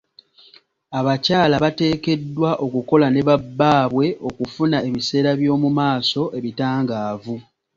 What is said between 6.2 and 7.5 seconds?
ebitangaavu.